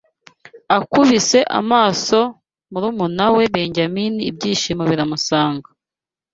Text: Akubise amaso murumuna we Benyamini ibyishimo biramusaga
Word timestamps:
Akubise 0.77 1.39
amaso 1.59 2.19
murumuna 2.71 3.25
we 3.35 3.43
Benyamini 3.53 4.21
ibyishimo 4.29 4.83
biramusaga 4.91 5.69